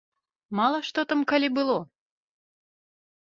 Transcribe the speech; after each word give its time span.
Мала 0.59 0.77
што 0.87 1.03
там 1.11 1.21
калі 1.33 1.47
было! 1.59 1.77